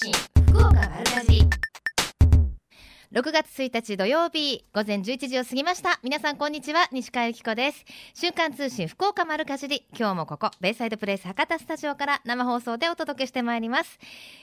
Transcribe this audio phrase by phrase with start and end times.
[0.00, 0.12] 信
[0.52, 1.50] 福岡丸かじり
[3.10, 5.98] 6月1日土曜日午前11時を過ぎました。
[6.04, 6.86] 皆さんこんにちは。
[6.92, 7.84] 西川由紀子です。
[8.14, 13.98] 瞬間通信福岡丸かじり今日もここベイサイドプレイス博多スタジオから生放送でお届けしてまいります。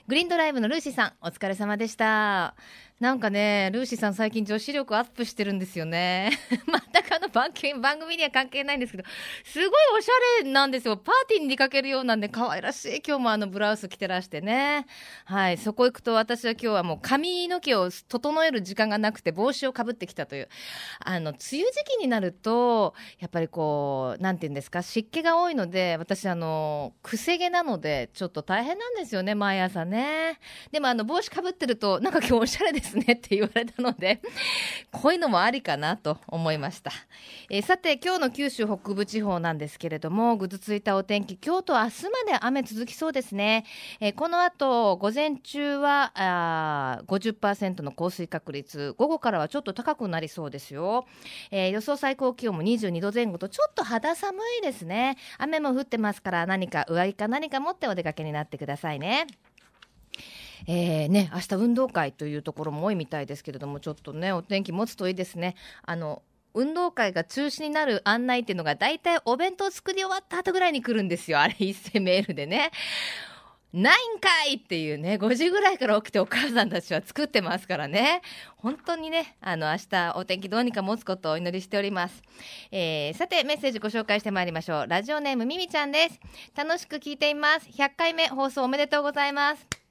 [0.09, 2.55] グリーンドライブのルーシーさんお疲れ様でした。
[3.01, 6.31] なんかね、ルーシーさん最近女子力アップしてるんですよね。
[6.47, 9.03] 全くあの番組番組には関係ないんですけど、
[9.43, 10.95] すごいおしゃれなんですよ。
[10.95, 13.01] パーティーに出かけるようなんで可愛らしい。
[13.05, 14.85] 今日もあのブラウス着てらしてね。
[15.25, 20.47] はい、そこ行くと私は今日はもう髪の毛を整える時間がなくて帽子をかぶってきたという。
[20.99, 30.39] あの、梅雨時期になると、やっぱりこう、なんて言うんですか、湿気が多いので、私あの、くせ毛なので、ちょっと大変なんですよね、毎朝ね。
[30.71, 34.21] でもあの、帽子かぶってると、なんか今日おしゃれでですねって言われたので、
[34.91, 36.91] こういうのもありかなと思いました。
[37.49, 43.65] えー、さて、今日の九州北部地方なんですけれども、ぐずついたお天気、今日と明日まで雨続きそうですね。
[43.99, 51.05] えー、この後、午前中はあ50%の降水確率、午後からはちょっと高くなりそうですよ。
[51.51, 55.17] えー、予想最高気温も22度前後と、ちょっと肌寒いですね。
[55.37, 59.27] 雨も降ってますから、何か上着か何か持ってお出かけになってくださいね。
[60.67, 65.55] えー、ね、明日運動会というところも多いみたいですけれども、ちょっとね、お天気持つといいですね。
[65.83, 71.39] あの、運動会が中止になる案内っていうのが、大体お弁当作り終わった後ぐらいに来るんですよ。
[71.39, 72.71] あれ、一斉メールでね。
[73.73, 78.21] ないんかいっていうね、5時ぐらいから起きてお母さんたちは作ってますからね。
[78.55, 82.23] 本当にね、あの、明日お天気どうにか持つことをお祈りしております。
[82.71, 84.87] えー、さて、メッセージご紹介してまいりましょう。
[84.87, 86.19] ラジオネームみみちゃんです。
[86.55, 87.67] 楽しく聞いています。
[87.69, 89.84] 100回目放送おめでとうございます。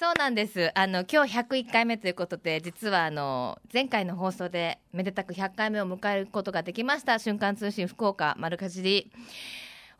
[0.00, 0.70] そうなんです。
[0.76, 7.18] あの今日101回目ということで、実はあの前回の放送でめでたく100回目を迎えることができました。
[7.18, 9.10] 瞬間通信福岡丸かじり。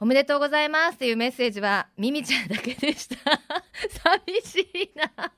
[0.01, 3.17] おめでとうございますっていうメッセージは、ミミちゃんだけでした。
[4.05, 5.33] 寂しいな。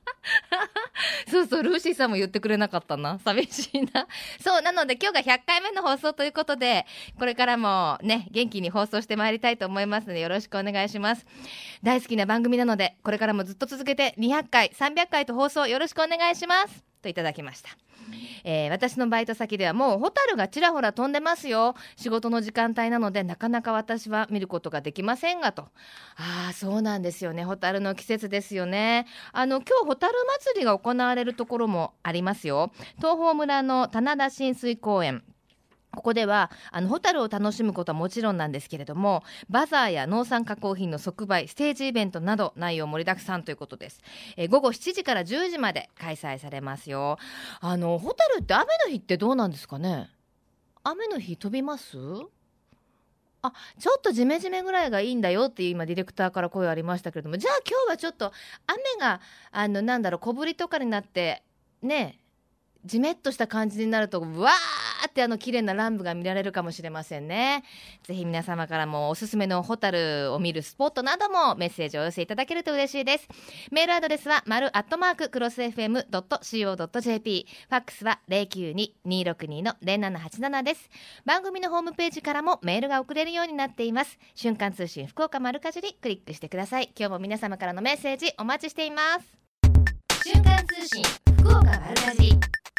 [1.30, 3.18] そうそう、ルーシーさんも言ってくれなかったな。
[3.18, 4.06] 寂しいな。
[4.38, 6.84] そう、なので今日が100回目の放送ということで、
[7.18, 11.26] これからもね、元気に放送してまいりたいと思いますので、よろしくお願いします。
[11.82, 16.89] 大好きな番組なので、これからもずっと続けて200回、300回と放送よろしくお願いします。
[17.00, 17.70] といただきました。
[18.44, 21.74] えー、私のバイト先ではもうホタルがちらほら飛んでますよ。
[21.96, 25.68] 仕事の時間帯なのでなかなか私は見ることができませんがと。
[26.16, 27.44] ああそうなんですよね。
[27.44, 29.06] ホタルの季節ですよね。
[29.32, 30.14] あの今日ホタル
[30.54, 32.72] 祭りが行われるところもありますよ。
[32.96, 35.22] 東峰村の棚田親水公園。
[35.92, 44.00] ここではあのホタルを楽しむことはもちろんなんですけれどもバザーや農産加工品の即売ステージイベントなど内容盛りだくさんということです、
[44.36, 47.18] え午後7時から10時まで開催されますよ。
[47.60, 50.08] あのホタルって雨の日ってどうなんですかね？
[50.84, 51.98] 雨の日飛びます？
[53.42, 57.36] あちょっとジメジメぐらいがいいんだよっていう今ディレクターから声ありましたけれども。
[57.36, 58.32] じゃあ今日はちょっと
[58.66, 59.20] 雨が
[59.50, 61.42] あのなんだろう小降りとかになって
[61.82, 62.18] ね
[62.84, 64.30] じめっとした感じになるとわー
[65.08, 67.64] ってあの綺麗な乱舞が見られるかもしれませんね。
[68.04, 73.28] ぜひ皆様からもおすすめのホタルを見るスポットなどもメッセージをお寄せいただけると嬉しいです。
[73.70, 80.90] メールアドレスは丸アットマーククロス FM.co.jp ファックスは092-262の0787です。
[81.24, 84.18] 番組のホームページからもメールが送れるようになっています。
[84.34, 86.92] 瞬間通信福岡丸かじりクリックしてください。
[86.98, 89.40] 今日も皆様からのメッセージお待ちしています。
[90.24, 91.02] 瞬間通信
[91.38, 92.69] 福岡丸かじり。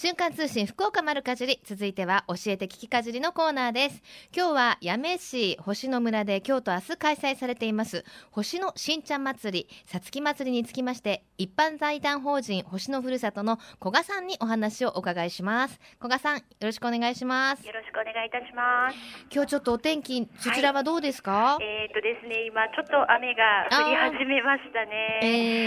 [0.00, 1.60] 瞬間通信福岡丸かじり。
[1.64, 4.00] 続いては教えて聞きかじりのコーナーです。
[4.32, 9.68] 今日は八女市星野村で今日と明日開催されています星野新ちゃん祭り。
[9.86, 15.80] さつき祭りにつきまして一般財団法人星野ふるさとの古賀さんにお話をお伺いします。
[15.98, 17.66] 古賀さんよろしくお願いします。
[17.66, 18.96] よろしくお願いいたします。
[19.32, 25.18] 今日ちょっとお天気そちらはどうですか、はい、えっ、ー、とですね今ちょっと雨が降り始めましたね。
[25.24, 25.26] え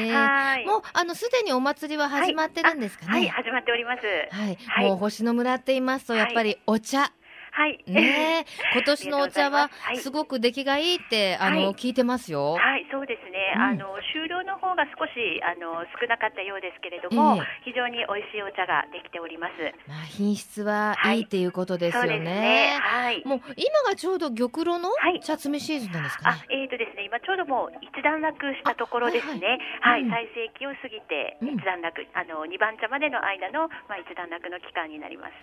[0.10, 0.66] ー、はい。
[0.66, 7.12] もうあのすでにお祭りは始まってるんですかね、はい、はい、始まっておりますはい、はい、もう星野村って言いますとやっぱりお茶、
[7.52, 7.84] はい。
[7.88, 12.54] ね 今年のお茶はすごく出来がいいって、あの、聞いてますよ。
[12.54, 13.54] はい、そうですね。
[13.58, 19.54] あの、収量の方が少し、あの、少なかったようですけれども、非常に美味しいお茶ができております。
[19.88, 22.78] まあ、品質はいいっていうことですよね。
[22.82, 23.22] はい。
[23.26, 24.90] もう、今がちょうど玉露の
[25.22, 26.38] 茶摘みシーズンなんですかね？
[26.50, 29.60] えっとですね、今ちょうどもう一段落したところですね。
[29.82, 30.08] はい。
[30.10, 35.34] 最盛期を過ぎて、一段落、あの、二番茶までの間の、まあ、一段落の期間になります。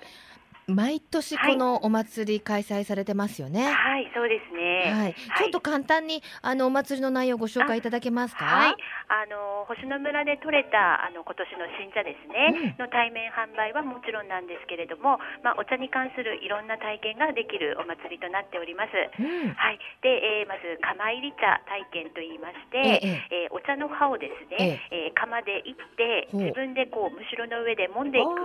[0.68, 3.72] 毎年このお祭り開催されてますよね。
[3.72, 4.92] はい、そうですね。
[4.92, 8.44] はい、ちょっと簡単にあのお祭りの内容をご紹介いただけますか？
[8.44, 8.76] はい、
[9.08, 18.92] あの星野村で採れたあの今年の新茶ですね、うん、の対面販売はもちろんなんですけれども、まあお茶に関するいろんな体験ができるお祭りとなっております。
[18.92, 19.80] うん、はい。
[20.04, 23.00] で、えー、まず釜入り茶体験と言いまして、
[23.32, 25.16] ええー、お茶の葉をですね、ええ。
[25.16, 28.36] ー、釜でいって自分でこうむしろの上で揉んでいく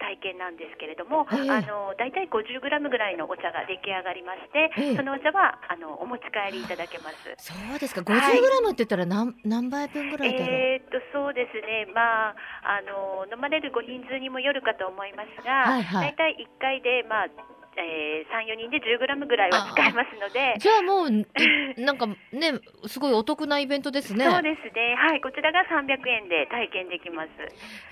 [0.00, 7.34] 体験なんですけれども、あの大体50グラムぐらいのお茶が出来上がりまして、そのお茶はあのお持ち帰りいただけます。
[7.38, 8.00] そうですか。
[8.00, 10.48] 50グラムって言ったら何、はい、何杯分ぐらいだろう？
[10.48, 11.90] えー、っとそうですね。
[11.92, 17.28] まああの飲まれるご人数にもよるかと思いますが、はいはい、大体1回でまあ
[17.78, 20.54] えー、3、4人で10グラムぐらいは使えますので。
[20.58, 24.24] じゃあもう、なんかね、すごいお得なイベントですね。
[24.24, 24.94] そうですね。
[24.96, 25.20] はい。
[25.20, 27.28] こちらが300円で体験できます。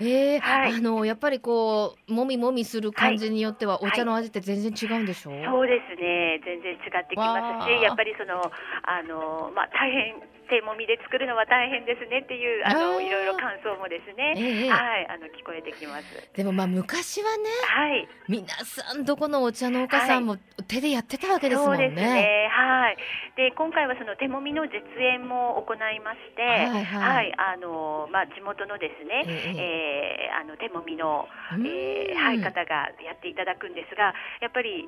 [0.01, 6.41] ええー、はい、あの、やっぱりこう、もみもみする感じによっては、お茶の味って全然違うんでしょう、はい、そうですね。
[6.43, 10.15] 全然違ってきますし、やっぱりその、あの、まあ、大変、
[10.45, 20.37] 手もみで作るのは大変ですねっていうあのいろいろ感想もですね、ええ、はいあの聞こえてきますでもまあ昔はね、はい、皆さんどこのお茶農家さんも
[20.67, 21.83] 手でやってたわけですもんね。
[21.83, 22.97] はい、そうですねはい
[23.35, 31.27] で今回はその手もみの実演も行いまして、はい、はい、あのまあ地元のですね、ええー、あの手もみの、
[31.59, 34.87] えー、はい、方がやっていただくんですがやっぱり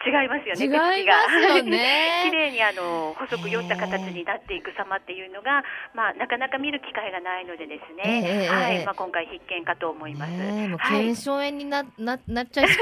[0.00, 2.22] 違いますよね、違いますよね。
[2.30, 5.62] 綺麗にあの細く寄った形になっていく様っていうのが、
[5.94, 10.32] まあなかなか見る機会がないのでですね、はい、まあ今回必見かと思います。
[10.32, 12.74] もう腱鞘炎になな なっちゃいそ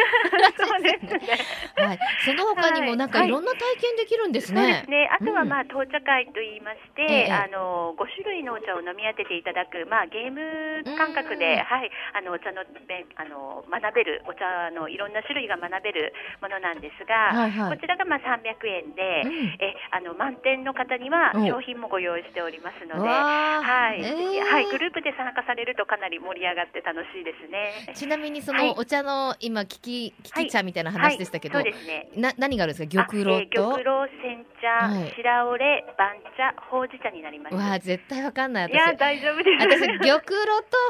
[0.79, 1.87] うですね。
[1.87, 3.29] はい、その他にもなんかい。
[3.29, 4.61] ろんな体験できるんですね。
[4.63, 5.09] そうですね。
[5.11, 27.95] あとはまあ到茶会と言いまして、あの五種類のお茶を飲み当てていただくまあゲーム感覚で、はい、あのお茶のあの学べるお茶のいろんな種類が学べるものなんですが、はいはい、こちらがまあ300円で、うん、えあの満点の方には商品もご用意しておりますので、はい、えー、はい、グループで参加されるとかなり盛り上がって楽しいですね。
[27.97, 32.11] ちなみにそのお茶の、今聞き聞き茶みたいな話でしたけど、そうですね。
[32.17, 33.07] な何があるんですか？
[33.09, 33.87] 玉露と、えー、玉露
[34.21, 37.57] 煎茶、白折れ番茶ほうじ茶になります。
[37.57, 38.71] わあ絶対わかんない。
[38.71, 39.65] いや大丈夫です。
[39.65, 40.21] 私玉露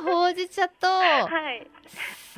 [0.05, 1.67] とほうじ茶と、 はい。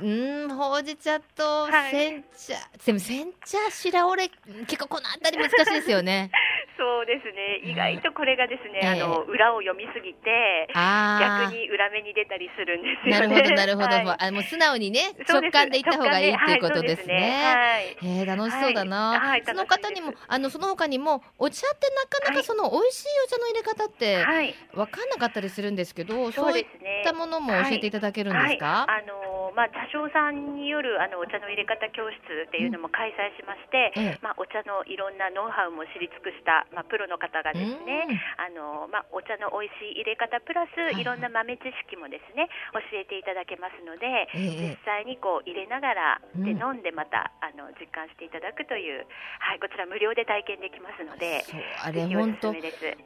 [0.02, 4.30] うんほうじ茶と煎茶、はい、でも煎茶白折れ
[4.66, 6.30] 結構この辺り難しいですよね
[6.80, 7.60] そうですね。
[7.60, 13.28] 意外とこれがですね、あの裏を読みすぎて逆に裏目に出たりするんですよね。
[13.28, 24.24] なるほどなるほど、はい、あもう素直にね直感でいった方がいいっていうことですね、はい、えー、楽しそうだな、はい、その方にもあのその他にもお茶ってなかなかその美味しいお茶の入れ方って
[24.72, 26.64] 分かんなかったりするんですけど、そういっ
[27.04, 49.06] たものも教えていただけるんですか、あのまあ茶商さんによるあのお茶の入れ方教室っていうのも開催しまして、うん、まあ、お茶のいろんなノウハウも知り尽くした、まあ、プロの方がですね、うん、あのまあ、お茶の美味しい入れ方プラス、いろんな豆知識もですね教えていただけますので、実際にこう入れながらで飲んでまた、あの実感していただくという、
[49.38, 51.42] はい、こちら無料で体験できますので、
[51.82, 52.54] あれ本当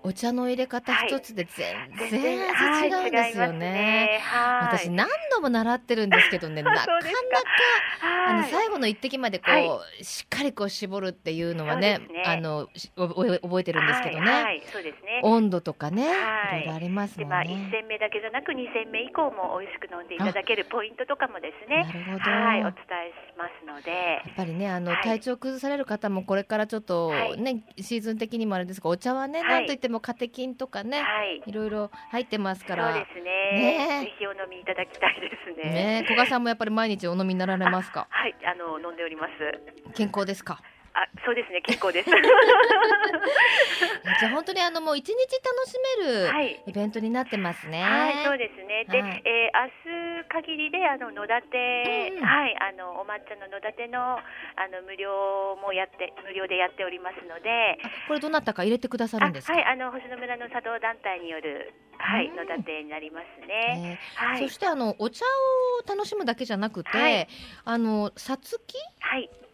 [0.03, 4.21] お茶の入れ方一つで全然味違うんですよね。
[4.23, 7.05] はい、私何度も習ってるんですけどね、 なかなか
[8.29, 9.61] あの最後の一滴までこう、は
[9.99, 12.23] い、しっかりこう絞るっていうのはね、ね。
[12.27, 17.35] あの覚えてるんですけどね、はい、そうですね温度とかね、はい、いろいろありますもんね。
[17.35, 31.03] まあ1戦目だけじゃなく2戦目以降も美味しく飲んでいただけるポイントとかもですね、なるほどはいお伝えしますので、やっぱりねあの、体調崩される方もこれからちょっとね、シーズン的にもあれですがお茶はね、なんといってもカテキンとかね、
[31.47, 33.25] い、ろいろ入ってますから、そうですね。
[33.53, 36.01] ねぜひお飲みいただきたいですね。
[36.01, 38.07] ね古賀さんもやっぱり毎日お飲みになられますか？
[38.11, 39.95] はい、あの飲んでおります。
[39.95, 40.61] 健康ですか？
[40.95, 42.11] あ、そうですね、健康です。
[44.21, 46.31] じゃあ本当にあのもう一日楽しめる
[46.67, 47.83] イベントになってますね。
[47.83, 48.85] はい、そうですね。
[48.89, 51.35] で、はい、えー、明日限りであの野立、
[52.15, 54.23] うん、はい、あのお抹茶の野立のあ
[54.71, 63.99] の無料もやって無料でやっておりますので、これどなたか入れてくださるんですはい、あの星野村の茶道団体によるはい、野立になりますね。
[64.17, 67.29] えー、はい、そしてあのお茶を楽しむだけじゃなくて、はい、
[67.65, 68.77] あのさつき？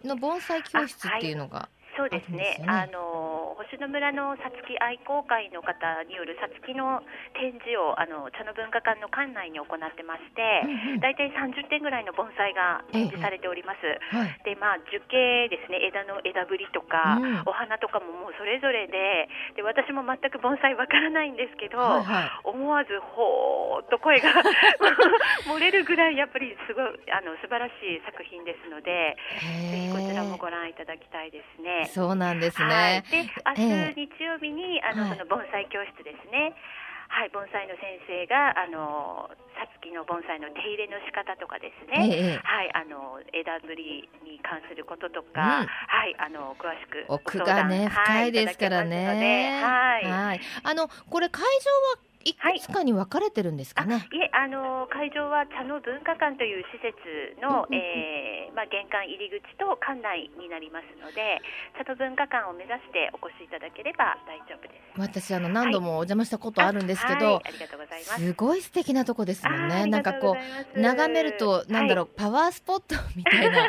[0.05, 2.63] の盆栽教室っていうのが、そうですね。
[2.67, 3.30] あのの
[3.61, 5.77] 星野村のさつき愛好会の方
[6.09, 7.05] によるさつきの
[7.37, 13.83] 展示をあの茶の文化館の館内に行ってまして、うんうん大体30点ぐらいの盆栽が展示されております。
[14.15, 24.29] はいでまあ、樹形ですね枝の枝ぶりとか、うんお花とかももうそれぞれでで私も全く盆栽わからないんですけど、はいは思わずほーっと声が
[25.49, 29.71] 漏れるぐらいやっぱりすごいあの素晴らしい作品ですので、い。
[29.71, 31.91] ぜひこちらもへご覧いただきたいですえね。
[31.93, 33.05] そうなんですはい、ね。
[33.11, 36.55] でえ明日日曜日にあの、はいその盆栽教室ですね。
[37.11, 39.27] はい、盆栽の先生があの
[39.59, 42.07] さつきの盆栽の手入れの仕方とかですね。
[42.07, 49.59] ええはい、あの枝ぶりに関することとうんか、はい、あの詳しくご奥がね深いですからね。
[49.61, 50.41] はい、はい。
[50.63, 54.07] あのこれ会場はいくつかに分かれてるんですかあね。
[54.13, 61.41] いえあの会場は茶の文化館という施設の、うんうんうんえーまあ、玄関入り口と館内になりますので
[61.79, 64.81] 茶の文化館を目指してお越しいただければ大丈夫です。
[64.97, 68.21] 私あの何度もお邪魔したことあるんですけど、はい、ありがとうございます。
[68.21, 69.87] すごい素敵なとこですもんね。
[69.87, 70.37] なんかこと
[70.77, 73.69] う眺めるとなんだろう、パワースポットみたいな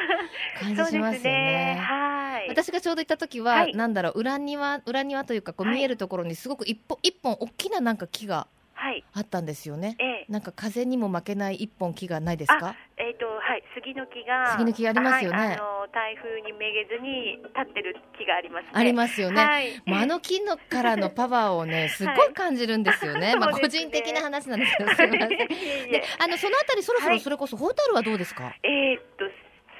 [0.60, 1.80] 感じしますよ そうですねね。
[1.80, 2.11] はい。
[2.52, 9.04] 私がちょうど行った時は、はいなんだろう裏庭裏庭というかこうはい見えるところにすごく一本一本大きななんか木がはい。
[9.14, 9.96] あったんですよね。
[10.00, 12.76] ええなんか風にも負けない一本木がないですか？
[12.98, 18.70] えっ、とはい杉の木が杉の木ありますよねはい、あの台風にめげずに立ってる木がありますね。
[18.74, 19.44] ありますよね。
[19.44, 19.82] はい。
[19.86, 23.28] もうあの木のからのパワーをね、 すごい感じるんですよね。
[23.28, 25.38] はいまあ個人的な話なんですけど、すみません。
[25.38, 28.56] で、あのそのあたりそろそはいろそれこそホタルはどうですか？
[28.64, 29.26] えーっと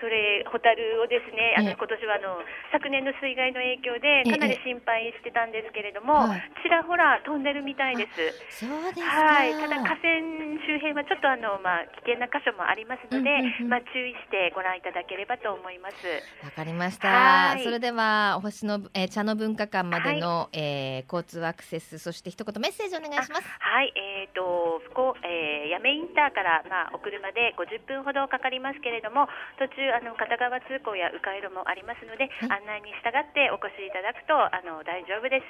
[0.02, 2.42] それホタルをですね、あええの今年はあの
[2.74, 8.08] 昨年の水害の影響でええかなり心配してたんですけれども、はいちらほら飛んでるみたいで
[8.50, 8.66] す。
[8.66, 9.12] そうですか。
[9.12, 10.22] はい、ただ河川
[10.66, 15.96] 周辺はちょっとあのまあ危険な箇所もありますので、うんうんうんまあ注意してご覧いただければと思います。
[16.46, 17.58] わかりましたは。
[17.58, 23.44] いそれでは星の、えー茶の文化館までの、えー交通アクセスそして一言メッセージお願いします。
[23.60, 29.28] はい、えー、と福岡、えー、八女インターから、まあ、お車で50分ほどかかりますけれども
[29.60, 35.48] 途中あの片側通行や迂回路もありますので、はい案内に従ってお越しいただくとあの大丈夫です。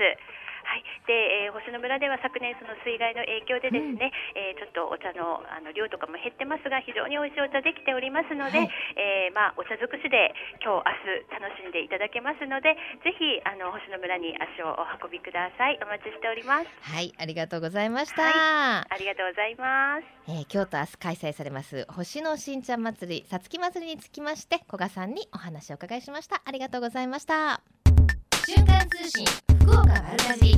[0.64, 10.32] はい、で、えー星野村では昨年その水害の影響でですね、えーちょっとお茶のあの量とかも減ってますが非常に美味しいお茶できておりますので、はいえーまあお茶尽くしで
[10.62, 10.94] 今日
[11.34, 16.70] 明日楽しんでいただけますのでぜひあの星野村に足をお運びくださいお待ちしております。
[16.82, 18.22] はい、ありがとうございました。
[18.22, 20.06] ありがとうございます。
[20.30, 26.42] えー今日と明日開催されます星の新茶祭りさつき祭りにつきまして古賀さんにお話をお伺いしました。
[26.46, 27.62] ありがとうございました。
[28.48, 29.26] 瞬間通信
[29.62, 30.56] 福岡丸かじり。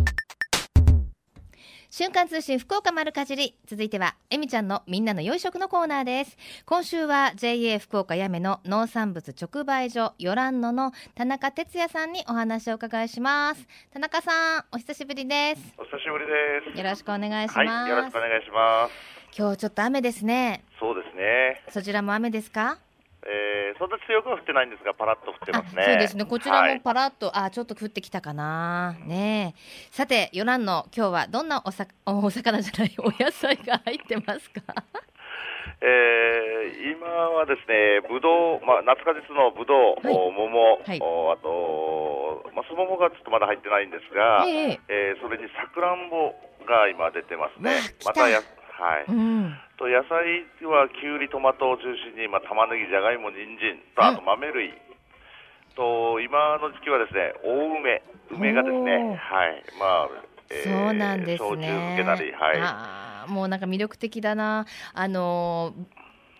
[1.89, 3.55] 瞬間通信福岡丸かじり。
[3.67, 6.37] 続いてはえみちゃんのみんなの良い食のコーナーです。
[6.65, 13.67] 今週は JA 福岡やめの農産物直売所よらんのの田中哲也さんにお話をお伺いします。
[13.91, 15.61] 田中さんお久しぶりです。
[15.77, 16.77] お久しぶりです。
[16.79, 18.93] よろしくお願いします、はい、よろしくお願いします。
[19.37, 20.63] 今日ちょっと雨ですね。
[20.79, 21.61] そうですね。
[21.69, 22.79] そちらも雨ですか？
[23.25, 25.81] えー、そんな強くは降ってないんですが、パラッと降ってますね。
[25.83, 26.25] あそうですね。
[26.25, 28.95] こちらはいもパラッと、あちょっと降ってきたかな。
[29.05, 29.59] ねえ。
[29.91, 34.61] さてよらんの今日はどんなおさおお魚じゃないお野菜が入ってますか？
[35.81, 40.15] えー、今はですね、ぶどう、まあ、夏果実のぶどう、はい。
[40.15, 40.99] お桃、はい。
[41.01, 44.79] おあと、まあ、すももがちょっとまだ入ってないんですが、ええ。
[44.87, 46.33] えーそれにさくらんぼ
[46.65, 47.75] が今出てますね。
[48.05, 48.39] またや、
[48.79, 49.05] はい。
[49.07, 49.55] うん。
[49.77, 54.07] と野菜はきゅうり、トマトを中心に、まあ、玉ねぎ、じゃがいも、人参と、うん。
[54.07, 54.73] あと豆類。
[55.75, 60.09] と今の時期はですね、大梅、梅がですね、はい、まあ、
[60.51, 64.67] えーそうなんです焼酎漬ねけなり、はい、あーもうなんか魅力的だな。
[64.93, 65.73] あの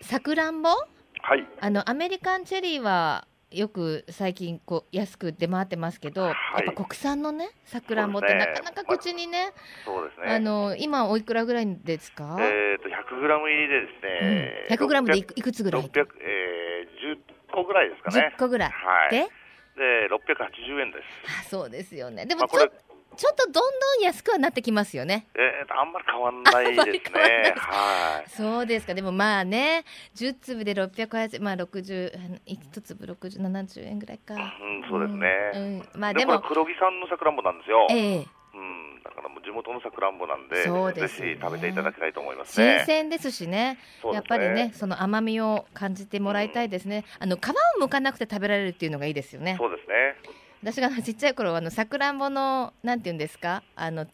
[0.01, 0.69] ーさくらんぼ？
[0.69, 9.53] はい、あのアメリカンチェリーはよく最近こう安く出回ってますけど、はいやっぱ国産のねさくらんぼってなかなか口にね
[9.85, 10.35] そうですね。
[10.35, 18.33] あの今おいくらぐらいですか、えっ、と、100グラム入りでですね、うん、100グラムでいくいくつぐらい？600、えー、10個ぐらいですかね。
[18.35, 19.11] 10個ぐらい、はい。
[19.11, 19.27] で？
[19.75, 21.41] で、680円です。
[21.41, 23.59] あそうですよねでもまあ、ちょっとどんど
[24.01, 25.27] ん安くはなってきますよね。
[25.35, 27.53] えーと、あんまり変わんないですね。
[27.57, 28.29] はい。
[28.29, 28.93] そうですか。
[28.93, 34.35] でもまあね10粒で680まあ601粒6070円ぐらいか。
[34.35, 35.27] うん、そうですね。
[35.53, 35.89] うん、うん。
[35.95, 37.87] まあででももこれ黒木さんのさくらんぼなんですよ。
[37.89, 38.27] ええ。
[38.53, 41.21] うん、だからもう地元のさくらんぼなんで、そうです。
[41.21, 42.83] ねぜひ食べていただきたいと思います新ね。
[42.85, 43.79] 鮮ですしね。
[44.03, 44.11] ね。
[44.13, 49.55] やっぱりねその甘みを感じてもらいたいですね、あの皮を剥かなくて食べられるっていうのがいいですよね。
[49.57, 50.15] そうですね。
[50.63, 53.63] 私がちっちゃい頃あのさくらんぼのなんていうんですか？
[53.75, 54.05] あの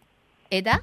[0.50, 0.82] 枝？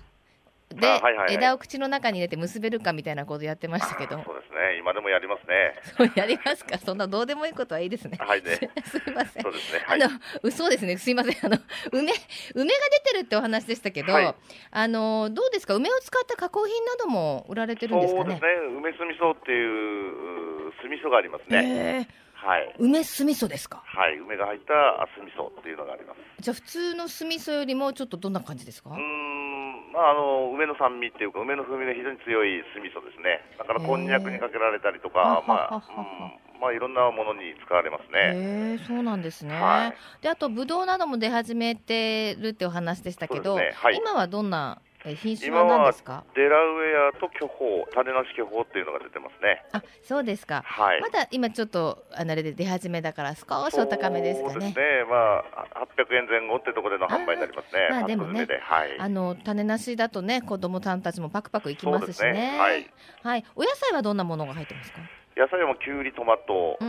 [0.68, 4.78] で、あはいはいはい枝を口の中に入れて結べるかみたいなことやってましたけどそうですね。
[4.80, 5.74] 今でもやりますね。
[5.96, 6.76] そうやりますか？
[6.78, 9.82] そんなどうでもいいことはいいですねはいね すいませんそうですね。
[9.86, 10.02] はい。
[10.02, 10.96] あの、嘘ですね。
[10.98, 11.36] すいません。
[11.46, 11.58] あの、
[11.92, 12.12] 梅、
[12.54, 14.34] 梅が出てるってお話でしたけど、はい
[14.72, 15.74] あの、どうですか？
[15.76, 18.24] 梅を使った加工品なども売られてるんですかね？
[18.24, 18.48] そうですね。
[18.78, 21.58] 梅酢味噌っていうう酢味噌がありますね。
[21.58, 22.74] へえはい。
[22.78, 23.82] 梅酢味噌ですか？
[23.84, 24.18] はい。
[24.18, 24.72] 梅が入った
[25.16, 26.20] 酢味噌っていうのがあります。
[26.40, 28.90] じゃあ普通の酢味噌よりもちょっとどんな感じですか？
[28.90, 29.46] うーん。
[29.92, 33.40] まあ、あの梅の酸味っていうか梅の風味が非常に強い酢味噌ですね。
[33.58, 38.18] だからこんにゃくにかけられたりとかまあ、うん、まあいろんなものに使われますね。
[38.34, 46.24] へえそうなんですね、はいであとブドウなども出始めてるってお話でしたけど、ねはい今はどんなえ品種今は何はですか？
[46.34, 49.62] デラウェアと巨峰、種なし巨峰っていうのが出てますね。
[49.72, 51.00] あそうですかはい。
[51.00, 54.84] まだ今ちょっとあれで出始めだから少しお高めですかねそうですね。
[55.08, 55.16] ま
[55.54, 57.88] あ800円前後ってところでの販売になりますね。
[57.90, 58.98] まあでもねはい。
[58.98, 62.90] あの種なしだとね子供さんたちもパクパクいきますしねねはい
[63.22, 64.98] はいお野菜はどんなものが入ってますか？
[65.36, 66.88] 野菜はもうきゅうり、トマトうん。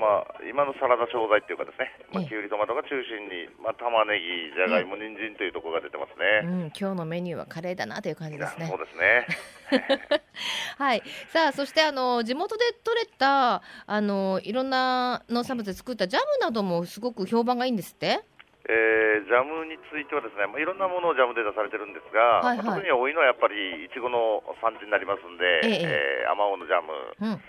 [0.00, 6.18] まあ、今のサラダ商材っていうかですね、まあ、ええきゅうり、トマトが中心に、まあ、玉ねぎ、じゃがいも、人参というところが出てますう
[6.50, 6.66] ね。
[6.66, 8.66] ん今日のメニューはカレーだなという感じですね。
[8.66, 9.26] そうですね。
[10.78, 11.02] はい。
[11.28, 18.20] さあそしてあの地元で採れたあのいろんな農産物で作ったジャムなどもすごく評判がいいんですって
[18.68, 22.66] えージャムについてはですね、まあ、いろんなものをジャムで出されてるんですが、はいはい。
[22.66, 27.42] まあ特に多いのはやっぱりいちごの産地になりますんで、えええー、あまおうのジャム、うん。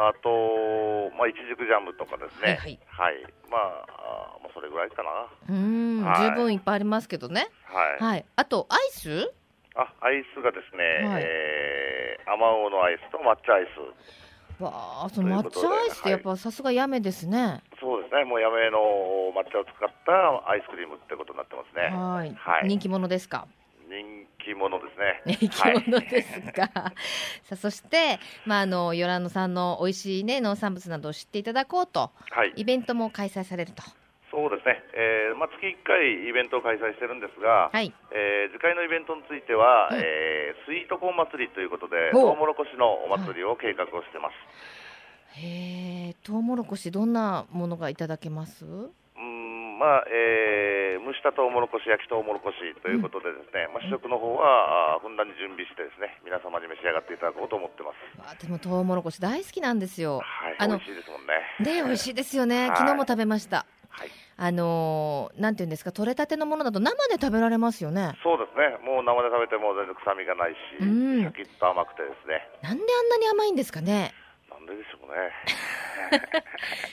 [0.00, 3.20] あと、まあ、いちじくジャムとかですね、はいはい。
[3.52, 3.84] まあ、
[4.36, 5.28] あーまあ、それぐらいかな。
[5.48, 6.30] うーん、はい。
[6.32, 7.48] 十分いっぱいありますけどね。
[7.68, 8.16] はい。
[8.16, 8.24] はい。
[8.36, 9.32] あとアイス？
[9.76, 11.22] あ、アイスがですね、はい。
[11.24, 13.66] えー、あまおうのアイスと抹茶アイ
[14.58, 14.62] ス。
[14.62, 14.70] わ
[15.06, 17.62] あその抹茶アイスってやっぱさすがやめですね
[18.12, 18.78] ね、もうやめの
[19.34, 21.96] 抹茶を使ったアイスクリームってことになってますね。
[21.96, 23.46] はいはい人気者ですか？
[23.88, 25.22] 人気者ですね。
[25.36, 26.66] 人気者ですが、
[27.44, 32.52] さあそして、まあ、あのヨランノさんの美味しい、ね、農産物などを知っていただこうとはい。
[32.56, 33.82] イベントも開催されると。
[34.30, 44.34] そうですね、えーまあ、月1回イベントを開催してるんですが、はい、えー次回のイベントについては、うんえースイートコーン祭りということで、トウモロコシのお祭りを計画をしてます。
[45.34, 48.64] へえトウモロコシどんなものがいただけます？
[48.64, 58.20] うーんまあえー蒸したトウモロコシ、焼きトウモロコシということでですね、まあ、試食の方はふんだんに準備してですね皆様に召し上がっていただこうと思ってます。
[58.20, 60.22] わあでもトウモロコシ大好きなんですよ。
[60.22, 61.82] はい、あの美味しいですもんね。
[61.82, 63.66] ね美味しいですよね、はい昨日も食べました。
[63.90, 64.08] はい、
[64.38, 68.16] あのーなんていうんですか取れたてのものだと生で食べられますよね。
[68.22, 74.14] そうですね、もう生で食べても全然臭みがないし、うんシャキッと甘くてですね、なんであんなに甘いんですかね。
[75.12, 75.30] ね。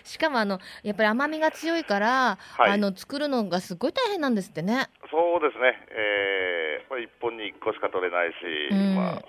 [0.04, 4.88] しかもあのやっぱり甘みが強いから、はいあの作るのがすごい大変なんですってね。
[5.12, 8.36] そうですね、えー、これ1本に1個しか取れないし、
[8.72, 9.24] うんまあ、はい。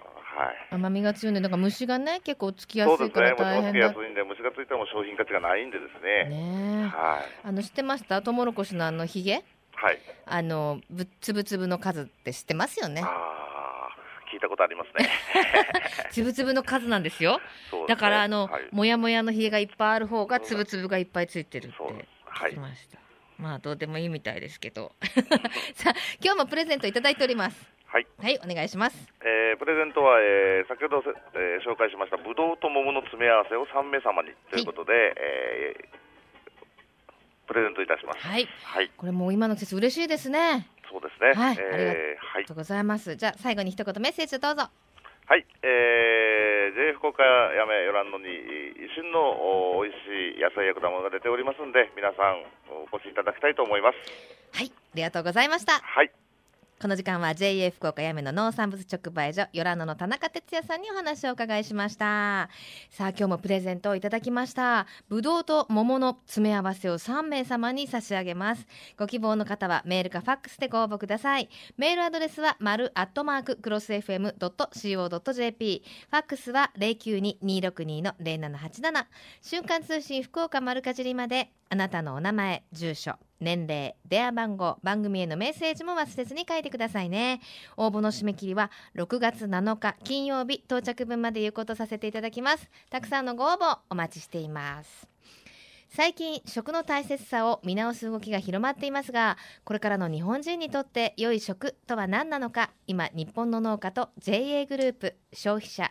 [0.70, 6.28] 甘みが強いんでなんか虫がね結構つきやすいからそうですね、もちろんつけ大変だやすいんで、虫がついても商品価値がないんでですね。
[6.28, 7.24] ねえはい。
[7.44, 8.20] あの知ってました？
[8.22, 9.42] トウモロコシのあのひげ
[9.74, 9.98] はい。
[10.26, 13.10] あのぶつぶつぶの数って知ってますよねああ、
[14.30, 15.10] 聞いたことありますね。
[16.10, 17.40] つぶつぶの数なんですよ。
[17.68, 17.86] すね。
[17.88, 22.98] だからあの、はい、もやもやのひげがいっぱいある方がつぶつぶがいっぱいついてるって聞きました、
[23.38, 24.92] まあどうでもいいみたいですけど。
[25.74, 27.72] さあ今日もプレゼントいただいております。
[27.86, 28.06] はい。
[28.22, 29.12] はいお願いします。
[29.20, 34.30] えー、プレゼントは、えー、先ほどせ、えー紹介しましたブドウと桃の詰め合わせを3名様に。
[34.50, 36.00] ということで、えー
[37.50, 38.20] プレゼントいたします。
[38.20, 38.46] はい。
[38.62, 41.32] はい、これもう今の季節嬉しいですねそうですね。
[41.32, 42.34] はいありがえーはい。
[42.34, 43.14] ありがとうございます。
[43.14, 44.68] じゃあ最後に一言メッセージをどうぞ。
[45.30, 49.22] はい、えー、J 福岡やめよらんのに一瞬の
[49.78, 49.94] お美味
[50.34, 52.42] しい野菜や果物が出ておりますんで皆さん
[52.90, 54.58] お越しいただきたいと思います。
[54.58, 55.78] はいありがとうございました。
[55.78, 56.10] はい
[56.80, 62.48] この時間は JA 福岡やめの農産物直売所ヨラノの田中哲也さんにお話をお伺いしました。
[62.88, 64.86] さあ今日もプレゼントをいただきました。
[65.10, 68.66] ぶどうと桃の詰め合わせを3名様に差し上げます。
[68.96, 71.50] ご希望の方はメールかファックスでご応募ください。
[71.76, 79.04] メールアドレスは丸アットマーククロス FM.co.jp ファックスは092-262-0787
[79.42, 81.52] 瞬間通信福岡丸かじりまで。
[81.68, 83.16] あなたのお名前住所。
[83.40, 87.40] 年齢電話番号番組へのメッセージも忘れずに書いてくださいね。
[87.76, 92.70] 応募の締め切りは6月7日金曜日到着分まで有効とさせていただきます。
[92.90, 95.08] たくさんのご応募お待ちしています。
[95.88, 102.70] 最近食の大切さを見直す動きが広まっていますがこれからの日本人にとって良い食とは何なのか。
[102.86, 105.90] 今日本の農家と JA グループ消費者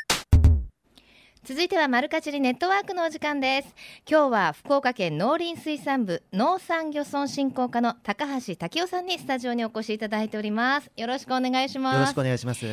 [1.43, 3.73] 続いてはマルカチリネットワークのお時間です。
[4.07, 10.91] 今日は福岡県農林水産部農産漁村振興課の高橋武雄さんにスタジオにお越しいただいております。
[10.95, 11.95] よろしくお願いします。
[11.95, 12.67] よろしくお願いします。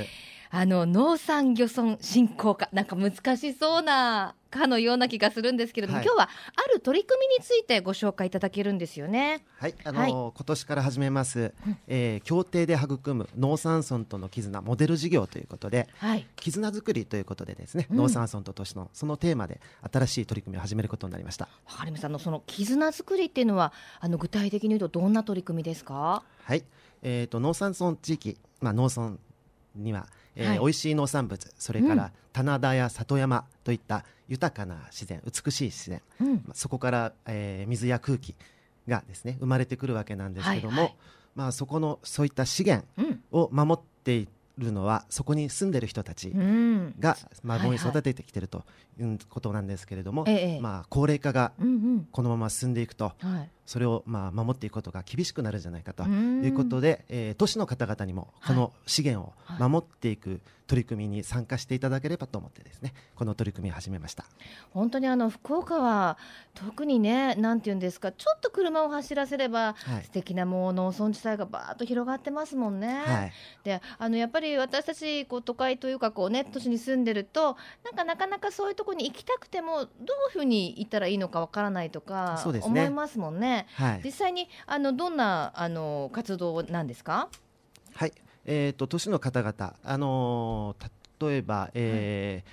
[0.51, 9.45] あの農産漁村振興課なんか難しそうなかのような気がするんですけれども、はい、今日はある取り組みについてご紹介いただけるんですよね。
[9.59, 11.53] はい、あのーはい、今年から始めます、
[11.87, 19.61] えー、協定で育む農産村との絆モデル事業ということで、はい、絆作りということでですね、うん、農産村と都市のそのテーマで
[19.93, 21.49] 新しい取り組みを始めることになりました。
[21.67, 22.07] わかりました。
[22.07, 26.23] あのその絆作りっていうのはあの具体的に言うとどんな取り組みですか？
[26.45, 26.65] はい、
[27.03, 29.13] えっ、ー、と農産村地域まあ農村
[29.77, 30.07] には
[30.39, 38.35] えーはい、美味しい農産物それから棚田や里山といった豊かな自然美しい自然、うん、そこから、えー、水や空気
[38.87, 40.95] がですね生まれてくるわけなんですけども、はいはい、
[41.35, 42.87] まあ、そこのそういった資源
[43.33, 46.33] を守っているのはそこに住んでる人たち
[47.01, 48.65] が孫に育ててきてると
[49.29, 51.53] ことなんですけれども、はいはい、まあ、高齢化が
[52.13, 64.25] このまま進んでいくと、うんうん、それをまあ守っていくことが厳しくなるんじゃないかということで、えー、都市の方々にもこの資源を守っていく取り組みに参加していただければと思ってですねこの取り組みを始めました。
[64.71, 66.19] 本当にあの福岡は
[66.55, 73.03] 特にねなんていうんですかちょっと車を走らせれば、はい、素敵なもう農村地帯がばーっと広がってますもんね。
[73.07, 73.33] はい、
[73.65, 79.89] であのやっぱり私たちこう都会というかこうね都市に住んでるとなんかなかなかそういうところに行きたくてもどういう
[80.33, 83.67] ふうに行ったらいいのかわからないとか思いますもんね。
[83.75, 87.29] はい、実際にあのどんなあの活動なんですか？
[87.95, 88.13] はい、
[88.45, 92.45] えっ、ー、と都市の方々あのー、例えば、え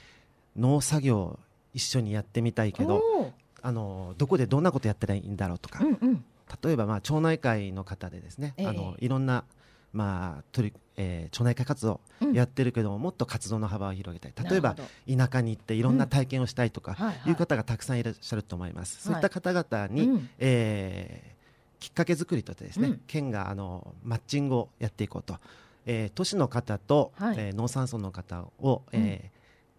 [0.57, 1.39] ー、農作業
[1.73, 3.01] 一緒にやってみたいけど、
[3.61, 6.23] あのどこでどんなことやったらいいんだろうとか、うんうん、
[6.63, 9.43] 例えばまあ町内会の方でですね、えー、あのいろんな
[9.91, 11.99] まあ取りえー、町内会活動
[12.33, 14.49] やってるけども、うん、もっと活動の幅を広げたい。
[14.49, 19.21] 例えば田舎に行っていろんな体験をしたいとかいう方がたくさんいらっしゃると思います、はい。
[19.21, 25.37] はい、そういった方々に、うん、えー、きっかけ作りとしてですね、うん、県があのマッチングをやっていこうと、
[25.85, 29.34] えー、都市の方と、はい、えー、農産村の方を、えー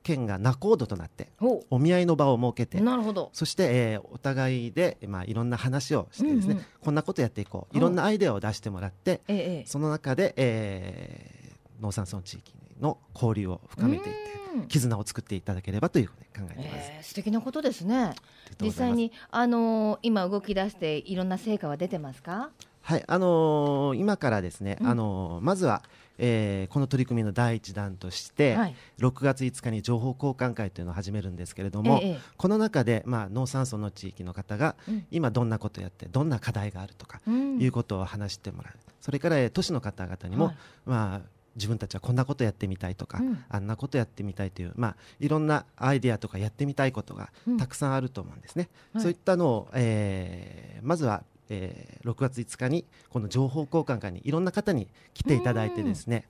[0.06, 1.30] 県が仲人となって
[1.68, 3.30] お見合いの場を設けてなるほど。
[3.32, 18.14] そして、えー、お互いで、まあ、いろんな話をしてですね、うんうん、こんなことやっていこういろんなアイデアを出してもらって、ええ、その中で、えー、農産村地域の交流を深めていって絆を作っていただければというふうに考えています、えー、素敵なことですね。
[18.62, 22.50] 実際に、あのー、今動き出していろんな成果は出てますか？
[22.82, 25.82] はいあのー、今からですね、うん、あのまずは
[26.18, 38.74] えー、この取り組みの第一弾として、はい、6月5日に情報交換会というのを始めるんですけれども、ええ、この中で、まあ、農産村の地域の方が、うん、今どんなことをやってどんな課題があるとか、うん、いうことを話してもらう。
[39.00, 48.68] それから、えー、都市の方々にも、はい、まあ、自分たちはこんなことやってみたいとか、うん、あんなことやってみたいという、まあ、いろんなアイデアとかやってみたいことがたくさんあると思うんですね。
[48.92, 56.24] はい、そういったのを、えー、まずはえー、6月5日にこの情報交換会にいろんな方に来ていただいてですね、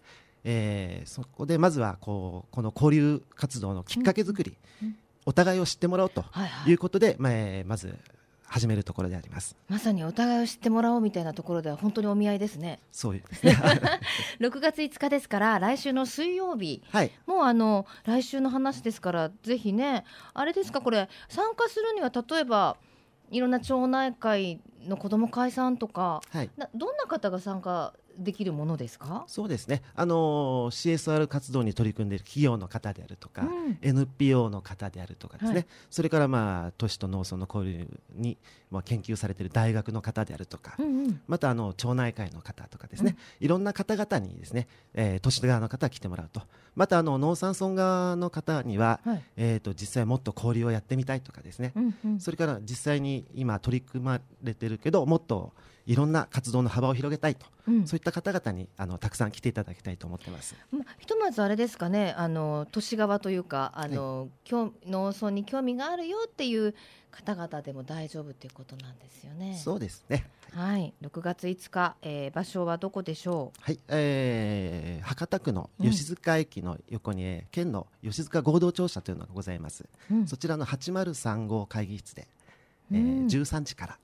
[0.45, 6.25] えー、そこでまずはこうこの交流活動のきっかけ作り、うん、お互いを知ってもらおうと
[6.67, 7.97] いうことで、はいはい、まあえー、まず
[8.49, 9.57] 始めるところであります。
[9.69, 12.79] まさにお互いを知ってもらおうみたいなところでは本当にお見合いですね。
[12.93, 13.15] そう。
[13.15, 13.59] ですね
[14.41, 22.77] 6月5日ですから来週の水曜日、はい、もうあの来週の話ですからぜひねあれですかこれ参加するには例えば
[23.31, 29.25] いろんな町内会の子ども会さんとか、はい、どんな方が参加できるものですか？
[29.27, 38.39] そうですね、あの CSR 活動に取り組んでいる企業の方であるとか、うん、NPO の方であるとかですね、はい、それから、まあ、都市と農村の交流に、
[38.71, 46.41] まあ、研究されている大学の方であるとか、うんうん、またあの町内会の方とかですね、うん、いろんな方々にですね、えー、都市側の方が来てもらうと
[46.77, 55.53] またあの農産村側の方には、はい、えーと、実際もっと交流をやってみたいとかですね、うんうん、それから実際に今取り組まれてるけどもっと
[55.87, 60.57] いろんな活動の幅を広げたいと、うん、そういった方々にあのたくさん来ていただきたいと思ってます。
[60.73, 66.75] まひとまずあれですかね、あの都市側というか、あの、はい、農村に興味があるよっていう
[67.17, 69.59] 方々でも大丈夫ということなんですよね。
[69.63, 70.27] そうですね。
[70.53, 73.63] はい、6月5日、えー、場所はどこでしょう？
[73.63, 79.89] はい、えー、博多区の吉塚駅の横に、うん、県の吉塚合同庁舎というのがございます。
[80.11, 82.29] うん、そちらの803号会議室で、
[82.93, 83.99] えー、うん、13時から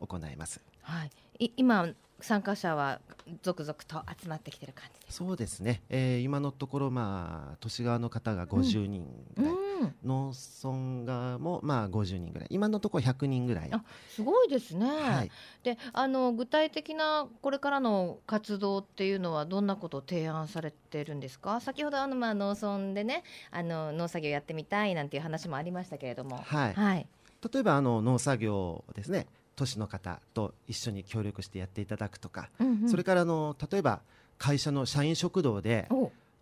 [0.00, 0.60] 行います。
[0.82, 1.04] は
[1.40, 1.88] い、今
[2.20, 3.00] 参加者は
[3.42, 12.48] 続々と集まってきてる感じそうですね、えー、今のところ、まあ、都市側の方が50人ぐらい、うん、農村側も、まあ、50人ぐらい。
[12.50, 13.68] 今のところ100人ぐらい。
[13.72, 15.30] あすごいですね、はい、
[15.62, 21.60] であの具体的なこれからの活動っていうのはどんなことを提案されてるんですか？
[21.60, 26.38] 先ほどあの、まあ、農村でねあの農作業やってみたいなんていう話もありましたけれども。
[26.38, 27.06] はい、はい、
[27.52, 29.26] 例えばあの農作業ですね
[29.56, 34.00] 都市の方と一緒に協力してやっていただくとか、うんうん、それからあの例えば
[34.38, 35.88] 会社の社員食堂で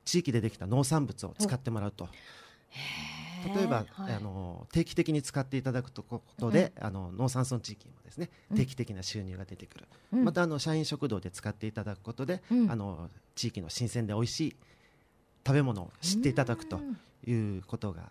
[0.05, 2.09] 地域でできた農産物を使ってもらうと。
[3.55, 14.57] 例えば、はい、あの定期的に使っていただくことで、うん、あの農産村地域もですね定期的な収入が出てくる、うん、またあの社員食堂で使っていただくことで、うん、あの地域の新鮮で美味しい
[15.47, 16.81] 食べ物を知っていただくと
[17.27, 18.11] いうことが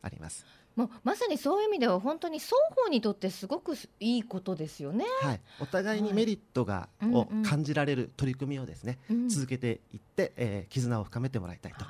[0.00, 0.46] あります。
[0.78, 5.04] もうまさにそういう意味では本当に双方にとってすごくいいことですよね。
[5.22, 9.16] はい、お互いにメリットが、はい、を感じられる取り組みをですね、うん。
[9.22, 11.84] うん、続けていって、えー、絆を深めてもらいたいと。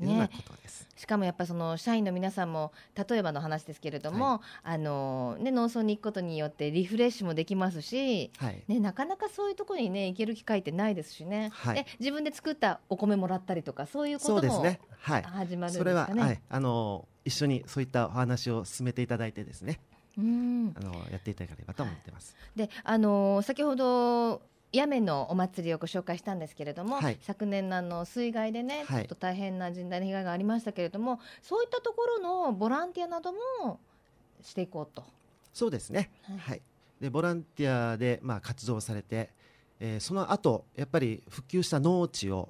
[0.00, 2.72] いうようなことです、しかもやっぱりその社員の皆さんも
[3.08, 15.72] 例えばの話ですけれども、はい、あのね、農村に行くことによってリフレッシュもできますし、はい、ね、なかなかそういうところに、ね、行ける機会ってないですしね、はい、自分で作ったお米もらったりとかそういうことも、ね、始まるんですかね。
[15.78, 19.80] それは、はい、あの一緒にそういったお話を進めていただいてですね、
[20.18, 22.36] うん、あのやっていただければと思ってます。
[22.54, 33.78] で、あの先ほど八女のお祭りをご紹介したんですけれども、はい、昨年のあの水害でね、はい、ちょっと大変な甚大な被害がありましたけれどもそういったところのボランティアなども
[34.42, 35.04] していこうと。
[35.52, 36.62] そうですね、はい、はい、
[37.00, 39.30] でボランティアで、まあ、活動されて、
[39.78, 42.48] えー、その後やっぱり復旧した農地を、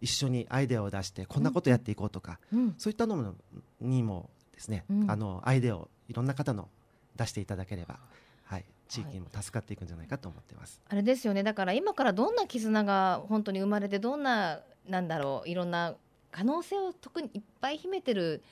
[0.00, 3.34] 一緒にアイデアを出してこんなことやっていこうとか、うん、そういったの
[3.80, 6.68] にもですね、うん、あのアイデアをいろんな方の
[7.16, 7.98] 出していただければ、
[8.44, 11.42] はい、地域にも助かっていくんじゃないかと思ってます、あれですよね。
[11.42, 15.94] だから今からどんな絆が本当に生まれてどんななんだろういろんな
[16.30, 18.42] 可能性を特にいっぱい秘めてる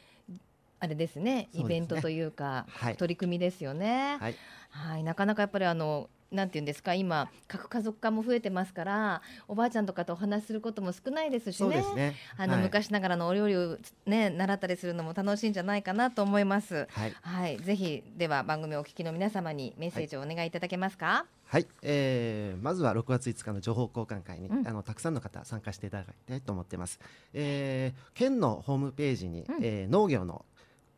[0.79, 4.19] あれですね、イベントというか、はい、取り組みですよね。
[4.21, 4.35] はい、
[4.71, 16.87] はい、なかなかやっぱりあのなんていうんですか今核家族化も増えてますからおばあちゃんとかとお話しすることも少ないですしね、ね、あの、はい、昔ながらのお料理をね習ったりするのも楽しいんじゃないかなと思います。
[16.91, 21.27] はい、はい、ぜひでは番組をお聞きの皆様にメッセージをお願いいただけますか？
[21.47, 26.99] はい、えー、まずは6月5日の情報交換会に、うん、あのたくさんの方参加していただきたいと思ってます。
[27.33, 30.45] えー、県のホームページに、うん、えー、農業の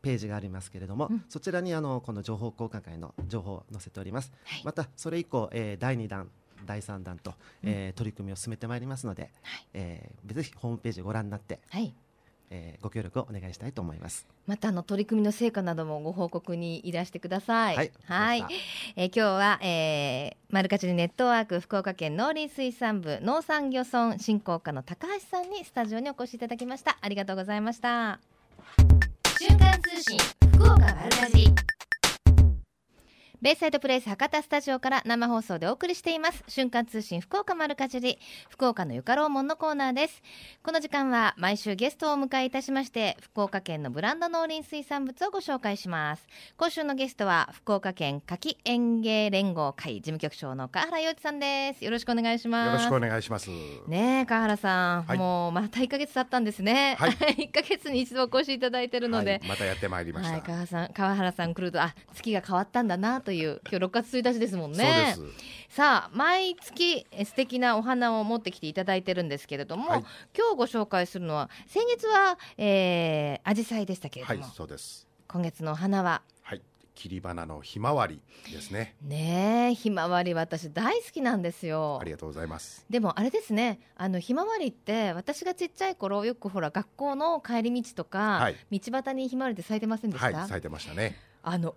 [0.01, 6.29] ページがありますけれども、うん、そちらにあのこの情報交換会の情報を載せております、はい、またそれ以降、えー、第2弾
[6.65, 7.33] 第3弾と、
[7.63, 11.93] えー、取り組みを進めてまいりますので、はい、えー、ぜひホームページをご覧になって、はい。
[12.51, 14.27] えー、ご協力をお願いしたいと思います。
[14.47, 17.75] またあの取り組みの成果などもご報告にいらしてください。
[17.75, 17.91] はい。
[18.05, 18.45] はい。
[18.95, 26.97] えー、今日は、えー、マルカチネットワーク福岡県農林水産部農産漁村振興課の高橋さんにスタジオにお越しいただきました。
[27.01, 28.19] ありがとうございました
[29.39, 30.17] 瞬間通信
[30.51, 31.68] 福岡丸かじり
[33.41, 36.43] ベイサイドプレイス博多スタジオから生放送でお送りしています。
[36.49, 40.21] 瞬間通信福岡丸かじり福岡のゆかろうもんのコーナーです。
[40.61, 46.27] この時間は毎週ゲストをお迎えいたしまして福岡県のブランド農林水産物をご紹介します。
[46.57, 51.85] 今週のゲストは福岡県柿園芸連合会事務局長の川原洋一さんです。
[51.85, 52.67] よろしくお願いします。
[52.67, 53.49] よろしくお願いします。
[53.87, 57.11] ね川原さん、はい、もうまた1ヶ月経ったんですね、はい、
[57.47, 65.15] 1ヶ月に一度お越しいただいてるので、はい、またやってまいりました、川原さん川原さん来るとあ月が変わったんだなとという今日6月1日ですもんね
[65.69, 76.61] さあ毎月素敵なお花を持ってきていただいてるんですけれども、はい、今日ご紹介するのは先月は、えー、紫陽花でしたけれども、はい、そうです今月のお花ははい
[76.95, 78.19] 切り花のひまわり
[78.51, 78.93] ですね。
[79.01, 81.97] ねひまわり私大好きなんですよ。
[82.01, 82.85] ありがとうございます。
[82.89, 90.25] でもあれですね、あのひまわりって私がちっちゃい頃よくほら学校の帰り道とか、はい、道端にひまわりって咲いてませんでした？
[90.25, 91.15] はい、咲いてましたね。
[91.41, 91.73] あの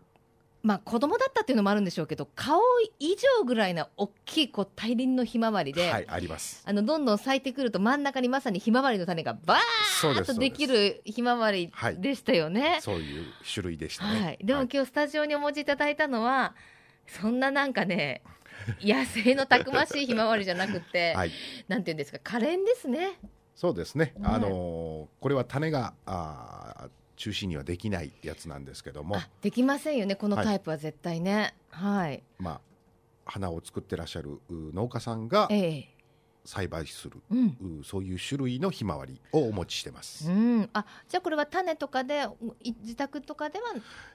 [0.62, 2.61] まあ、子供だったっていうのもあるんでしょうけど顔
[3.01, 6.62] 以上ぐらいな大きいこう大輪のひまわりで、はい、あります。
[6.64, 16.55] あのどんどん咲いてくると真ん中にまさにひまわりの種がバーッとできるひまわりでしたよね、はい、そういう種類でしたね、はい、でも今日スタジオにお持ちいただいたのは
[17.07, 18.22] そんななんかね
[18.81, 21.33] 野生のたくましいひまわりじゃなくて、 はい、
[21.66, 23.18] なんていうんですか可憐ですね。
[23.57, 24.51] そうですね、あのー、
[25.20, 29.16] これは種があ中心にはできないやつなんですけども。
[29.40, 31.55] できませんよねこのタイプは絶対ね。
[31.70, 32.61] はい、はい、まあ
[33.25, 35.48] 花を作ってらっしゃる農家さんが、
[36.44, 40.31] 栽培する、うん、そういう種類のひまわりをお持ちしてます。
[40.31, 42.27] うん、あ、じゃあこれは種とかで
[42.81, 43.66] 自宅とかでは、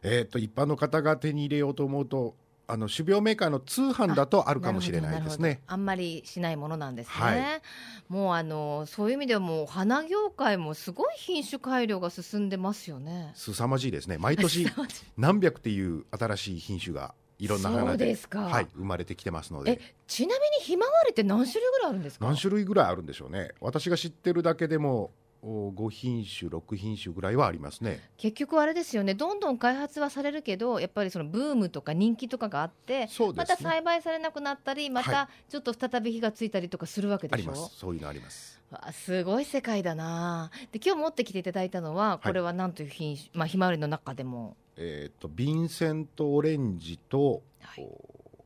[0.04, 2.36] えっ、と一般の方が手に入れようと思うと
[2.70, 5.62] あの種苗メーカーの通販だとあるかもしれないですね。
[5.68, 7.14] あんまりしないものなんですね。
[7.14, 7.62] はい、
[8.10, 13.32] もうあのそういう意味ではもう花業界もすごい品種改良が進んでますよね。
[13.36, 14.18] 凄まじいですね。
[14.18, 14.68] 毎年
[15.16, 22.26] 何百っていう新しい品種がいろんな花ではい、生まれてきてますのでちなみにひまわりって何種類ぐらいあるんですか？
[22.26, 25.12] 何種類ぐらいあるんでしょうね私が知ってるだけでも
[25.44, 28.02] 5品種6品種ぐらいはありますね。
[28.18, 29.14] 結局あれですよね。
[29.14, 38.60] どんどん開発はされるけどやっぱりそのブームとか人気とかがあって、ね、また栽培されなくなったりまたちょっと再び火がついたりとかするわけでしょ、はい、そういうのあります。
[38.72, 40.52] あすごい世界だな。
[40.72, 44.58] で今日持ってきていただいたのはこれは何という品種、はい、まあ、ひまわりの中でも。
[44.76, 47.88] えっ、ー、とヴィンセントオレンジと、はい、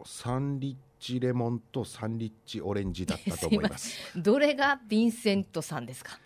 [0.06, 3.98] サンリッチレモンとサンリッチオレンジだったと思います。
[4.16, 6.20] どれがヴィンセントさんですか？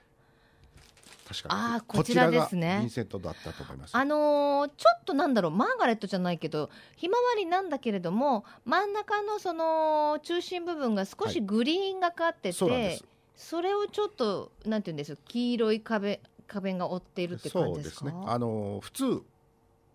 [1.27, 1.75] 確かに。
[1.77, 2.77] あこちらですね。
[2.81, 3.97] ヴィンセントだったと思います。
[3.97, 13.01] あのー、ちょっとなんだろうマーガレットじゃないけどひまわりなんだけれども真ん中のその中心部分が少しグリーンがかってて、はい、
[13.35, 17.99] それをちょっとなんていうんです黄色い壁壁が覆っているって感じですか？
[18.01, 18.23] そうですね。
[18.27, 19.23] あのー、普通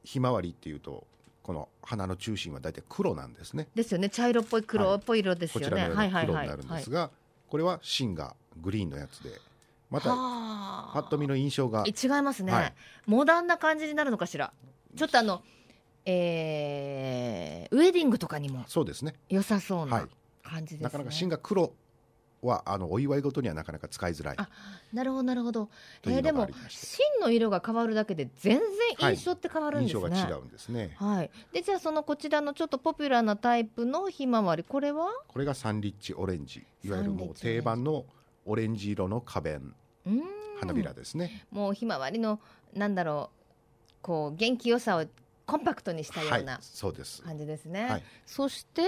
[0.03, 1.07] ひまわりっていうと
[1.45, 3.69] この花の中心は大体黒なんですね。
[3.75, 4.09] ですよね。
[4.09, 5.89] 茶色っぽい黒っぽい色ですよね。
[5.89, 7.11] はい、黒になるんですが、
[7.49, 9.31] これは芯がグリーンのやつで。
[9.91, 12.75] またパッと見の印象が違いますね、はい、
[13.07, 14.53] モダンな感じになるのかしら？
[14.97, 15.43] ちょっとあの、
[16.05, 20.09] えー、ウェディングとかにもそうですね良さそうな
[20.43, 21.73] 感じですね、なかなか芯が黒
[22.43, 24.37] はあのお祝いごとにはなかなか使いづらい。
[24.39, 24.49] あ
[24.95, 25.69] なるほどなるほど。
[26.07, 28.59] えー、でも芯の色が変わるだけで全
[28.99, 30.03] 然印象って変わるんですね。
[30.03, 30.97] はい、印象が違うんですね。
[30.97, 31.31] はい。
[31.53, 35.11] でじゃあそのこちらのちょっとポピュラーなタイプのひまわりこれは？
[35.29, 38.07] これがサンリッチオレンジいわゆるもう定番の
[38.51, 39.75] オレンジ色の花弁。
[40.59, 41.47] 花びらですね。
[41.53, 42.41] もうひまわりの
[42.75, 45.05] なんだろうこう元気よさを
[45.47, 47.23] コンパクトにしたような、はい、そうです。
[47.23, 47.85] 感じですね。
[47.85, 48.83] はい、そして？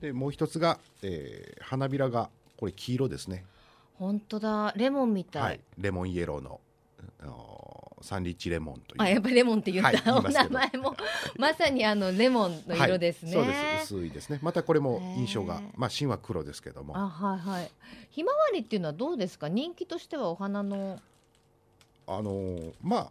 [0.00, 3.44] でもう一つが、えー、花びらがこれ黄色ですね。
[3.94, 4.72] 本当だ。
[4.74, 6.60] レモンみたい、はい、レモンイエローの
[8.02, 9.02] サンリッチレモンという。
[9.02, 10.94] あやっぱりレモンって言った、はい、お名前も
[11.38, 13.94] まさにあのレモンの色ですね、はい、そうです。
[13.94, 14.38] 薄いですね。
[14.42, 16.96] またこれも印象がまあ芯は黒ですけども。
[16.96, 17.70] あはいはい。
[18.10, 19.48] ひまわりっていうのはどうですか？
[19.48, 21.00] 人気としてはお花の。
[22.06, 23.10] あのー、まあ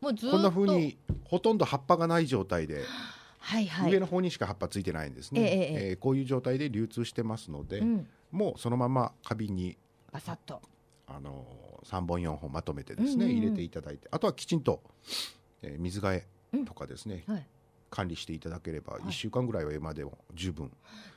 [0.00, 2.82] もうずこんなふうにほとんど葉っぱがない状態で
[3.40, 9.78] はいはい、上の方にしか葉っぱついてないんですね、えええー、こういう状態で流通してますので、うん、もうそのまま花瓶に
[10.12, 10.60] バサッと。
[11.06, 11.46] あの
[11.84, 14.82] 3本4本まとめてですね、うんうんうん、入れていただいてあとはきちんと、
[15.62, 17.46] えー、水替えとかですね、うんはい、
[17.90, 20.70] 管理していただければ1週間ぐらいは今でも十分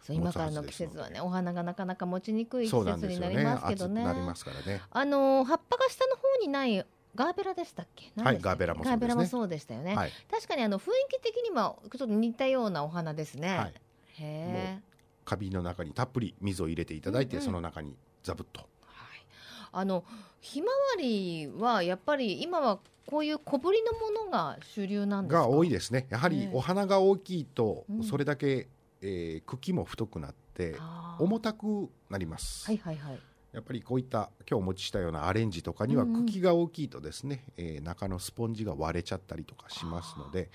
[0.10, 4.04] 今からの季節はねお花がなかなか持ちにくい季節になりますけどね。
[4.04, 4.82] なりますからね。
[4.90, 8.12] あの葉っぱが下の方にないガーベラでしたっけ？
[8.22, 13.74] はいガーベラもそうね、ガーベラもそうでしたよね、はい、確かにあの雰囲気的にはちょっと似たようなお花ですね、はい、へ
[14.20, 14.80] え
[15.26, 19.26] 花瓶の中にたっぷり水を入れていただいて、うんうん、その中にザブッと、はい、
[19.72, 20.04] あの
[20.42, 26.08] ひまわりはやっぱり今はこういう小ぶりのものが主流なんですが多いですね。
[26.10, 28.68] やはりお花が大きいとそれだけ、
[29.02, 30.76] えー、茎も太くなって
[31.20, 33.20] 重たくなります、はいはいはい。
[33.54, 40.50] やっぱりこういった今日お持ちしたようなアレンジとかには茎が大きいとですね、うん、えー、中のスポンジが割れちゃったりとかしますので、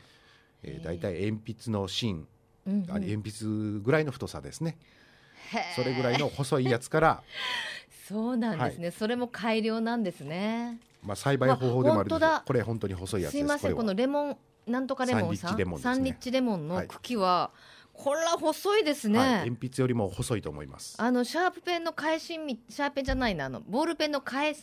[0.63, 2.27] えー、だいたい鉛筆の芯、
[2.67, 4.79] うんうん、鉛筆ぐらいの太さですね
[5.75, 7.23] それぐらいの細いやつから
[8.09, 10.79] そうなんですね、はい、それも改良なんですね。
[11.03, 13.39] まあ栽培方法でもあるんですこれ本当に細いやつす。
[13.39, 15.51] いませんこのレモンなんとかレモンさん？
[15.51, 17.59] サンリッチレモン、ね、サンリッチレモンの茎は、はい
[17.97, 20.97] これは細いですね、はい、鉛筆よりも細いと思います。
[20.99, 24.63] あのシャープペンの返しシャーペンじゃないなあのボールペンの返し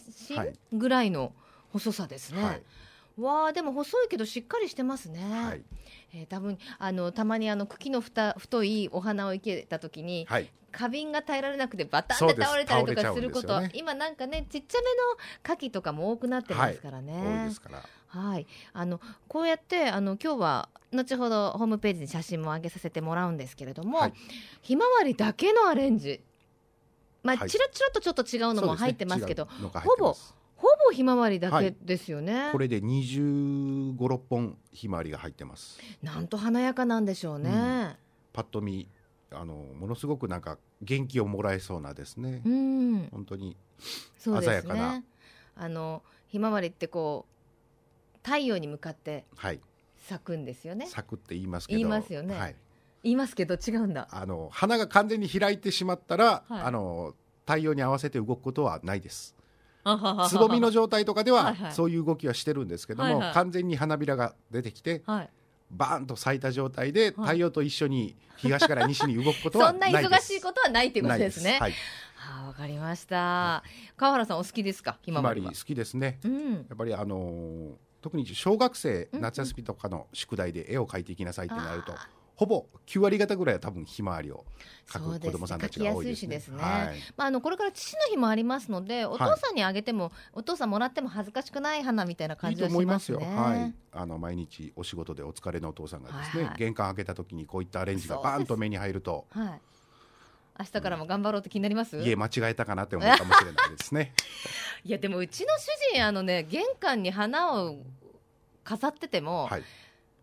[0.71, 1.33] ぐらいの
[1.69, 2.61] 細さですね、はい。
[3.19, 5.19] わあでも細いけどしっかりしてますね。
[5.23, 5.63] はい、
[6.13, 17.37] えー、多分あのたまにあの茎のふた太いお花を生けた時に、はい、花瓶が耐えられなくてバタンって倒れたりとかすること、ね、今なんかねちっちゃめの牡蠣とかも多くなってますからね。
[17.37, 17.83] はい、ですから。
[18.07, 24.13] はい、あのこうやってあの今日は後ほどホームページに写真も上げさせてもらうんですけれども、はい、
[24.61, 26.21] ひまわりだけのアレンジ、
[27.23, 30.15] まあ、はい、ちらちらとちょっと違うのも入ってますけど、ね、ほぼ
[30.55, 35.79] ほぼひまわりだけですよね、はい、これで2 5 6本ひまわりが入ってます。
[36.03, 37.95] なんと華やかなんでしょうね、うん、
[38.31, 38.87] パッと見
[39.33, 43.55] あのものすごくなんか元気をもらえそうなですね、うん、本当に
[44.17, 45.03] 鮮やかな、ね、
[45.55, 47.33] あのひまわりってこう
[48.23, 49.25] 太陽に向かって
[49.97, 50.87] 咲くんですよね。
[50.87, 51.77] 咲くって言いますけど。
[51.77, 52.35] 言いますよね。
[52.37, 52.55] はい、
[53.03, 54.07] 言いますけど違うんだ。
[54.11, 57.13] あの花が完全に開いてしまったら、はい、あの
[57.45, 59.35] 太陽に合わせて動くことはないです。
[60.29, 65.29] つぼみの状態とかではそういう動きはしてるんですけども、はいはい、完全に花びらが出てきて、はい、
[65.73, 71.57] バーンと咲いた状態で太陽と一緒に東から西に動くことは そんな忙しいことはないということですね。
[71.59, 71.71] はい、
[72.15, 73.63] はあ、わかりました。
[73.97, 74.97] 川原さんお好きですか？
[75.01, 76.19] ひまわり好きですね。
[76.23, 81.93] うん、やっぱりあのー、特に小学生夏休みとかの宿題で絵を描いていきなさいってなると。
[82.35, 84.45] ほぼ9割方ぐらいは多分ひまわりを
[84.89, 86.39] 描く子供さんたちが多いですね。
[86.39, 86.57] すね。
[86.57, 93.17] はい、まああのこれから父の日もありますので、お父さんにあげても、はい、お父さんもらっても恥ずかしくない花みたいな感じがしますね。
[93.19, 93.73] いいはい。
[93.91, 99.27] あの毎日お仕事でお疲れのお父さんがですね、はいはい、玄関開けた時にこういったアレンジがバーンと目に入ると。
[99.29, 99.61] はい。
[100.59, 104.13] 明日からも頑張ろうって気になります、いえ間違えたかなって思うかもしれないですね。
[104.85, 107.77] いやでもうちの主人あのね玄関に花を
[108.63, 109.63] 飾ってても、はい、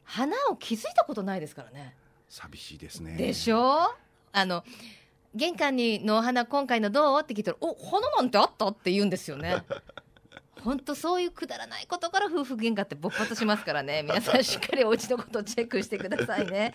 [0.05, 1.97] 花を気づいたことないですからね
[2.31, 3.17] 寂しいですね。
[3.17, 3.95] でしょ？
[4.33, 4.65] あの
[5.35, 7.21] 玄関にのお花今回のどう？
[7.21, 8.69] って聞いたらお花なんてあった？
[8.69, 9.63] って言うんですよね。
[10.63, 14.03] 本当そういうくだらないことから夫婦喧嘩って勃発しますからね。
[14.03, 16.75] 皆さんしっかりお家のことをチェックしてくださいね。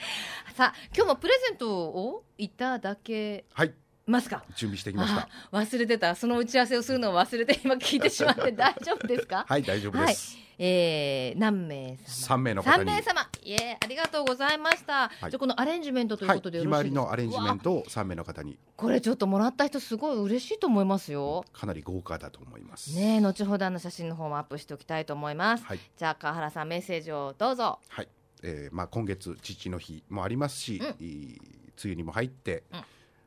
[0.56, 3.74] さあ今日もプレゼントをいただけはい
[4.06, 4.44] ますか？
[4.56, 5.28] 準備してきました。
[5.52, 6.16] 忘れてた。
[6.16, 9.46] その打ち合わせをするのを忘れて今聞いてしまって大丈夫ですか？
[9.50, 10.46] はい大丈夫です、はい。
[10.58, 11.98] えー、何名様？
[12.08, 12.86] 三名の方に。
[12.86, 13.28] 名様。
[13.44, 18.58] いえありがとうございました、はい、じゃこのアレンジメントということでよろしいですか、はい、のアレンジメントを三名の方に。
[18.76, 21.46] これちょっともらった人すごい嬉しいと思いますよ。
[21.54, 22.96] かなり豪華だと思います。
[22.96, 27.80] ね後ほどの写真の方もアップしておきたいと思います、はい、じゃあ川原さんメッセージをどうぞ。
[27.90, 28.08] はい、
[28.42, 31.38] えー、まあ今月父の日もありますし、うん、梅
[31.84, 32.84] 雨にも入って、うん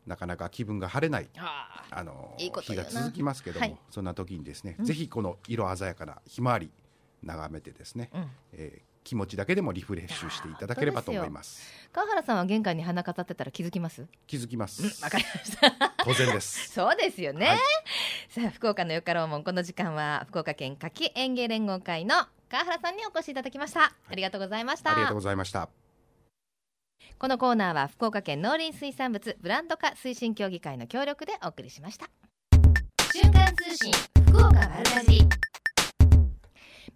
[0.08, 6.70] なかなか気分が晴れないあの日が続きますけども、はい、そんな時にですね、うん、ぜひこの色鮮やかなひまわり
[7.22, 11.62] 眺めてですね、うん、えー、気持ちだけでもリフレッシュしていただければと思います。
[11.92, 14.06] 川原さんは玄関に花飾ってたら気づきます？
[14.26, 14.82] 気づきます。
[14.82, 15.94] わ、うん、かりました。
[16.04, 16.70] 当然です。
[16.72, 17.58] そうですよね、はい、
[18.28, 22.14] さあ福岡のよかろうもんこの時間は福岡県夏季園芸連合会の
[22.48, 24.92] 川原さんにお越しいただきました、はい、ありがとうございました。
[24.92, 25.68] ありがとうございました
[27.18, 32.08] このコーナーは福岡県農林水産物ブランド化推進協議会の協力でお送りしました。
[33.12, 33.92] 瞬間通信
[34.28, 35.28] 福岡丸かじり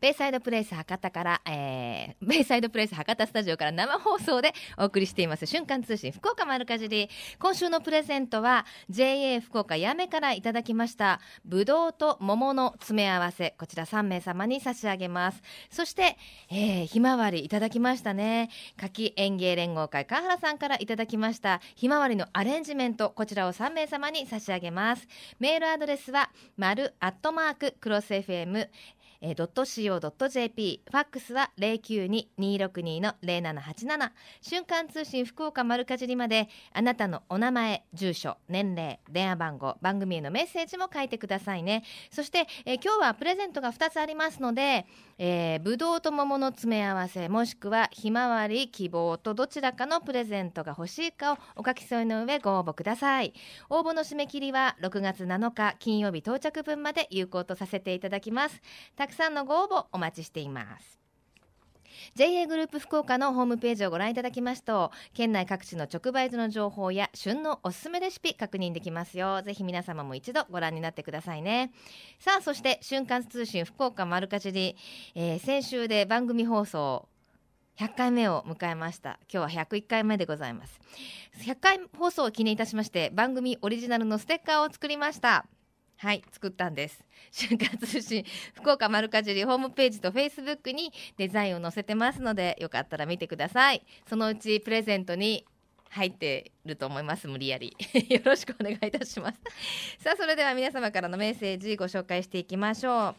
[0.03, 5.47] ベイサイドプレイス博多から、えー、ベイサイドプレイス博多スタジオから生放送でお送りしています。
[5.47, 7.09] 瞬間通信福岡丸かじり。
[7.39, 13.55] 今週のプレゼントは JA 福岡やめからいただきましたぶどうと桃の詰め合わせ。
[13.57, 15.41] こちら3名様に差し上げます。
[15.71, 16.17] そして、
[16.51, 18.51] えー、ひまわりいただきましたね。
[18.77, 25.07] 柿園芸連合会川原さんからいただきましたひまわりのアレンジメントこちらを3名様に差し上げます。
[25.39, 28.67] メールアドレスは丸アットマーククロス FM
[29.23, 34.11] えー、.co.jp ファックスは092-262の0787
[34.41, 41.85] 瞬間通信福岡丸かじりまであなたのお名前住所年齢電話番号番組へのメッセージも書いてくださいね。
[42.11, 44.87] そして、えー、今日はプレゼントが2つありますので、
[45.19, 53.33] えー、ぶどうと桃の詰め合わせもしくはひまわり希望とどちらかのプレゼントが欲しいかをお書き添えの上ご応募ください。
[53.71, 58.61] 応募の締め切りは6月7日金曜日到着分まで有効とさせていただきます。
[58.97, 60.99] たくくさんのご応募お待ちしています。
[62.15, 69.43] JA グループ福岡のホームページをご覧いただきますと県内各地の直売所の情報や旬のおすすめレシピ確認できますよ。
[69.43, 71.73] ぜひ皆様も一度ご覧になってくださいね。
[72.19, 74.77] さあそして瞬間通信福岡丸かじり、
[75.15, 77.07] えー、先週で番組放送
[77.79, 79.21] 100回目を迎えました。
[79.33, 80.81] 今日は101回目でございます。
[81.45, 85.47] 100回放送を記念いたしまして番組オリジナルのステッカーを作りました。
[86.03, 87.05] はい作ったんです。
[87.31, 88.25] 瞬間通信
[88.55, 93.85] 福岡丸かじりホームページとフェイスブックにデザインを載せてますのでよかったら見てください。
[94.09, 95.45] そのうちプレゼントに
[95.91, 97.77] 入ってると思います無理やり。
[98.09, 99.41] よろしくお願いいたします。
[99.99, 103.15] さあそれでは皆様からのメッセージご紹介していきましょう、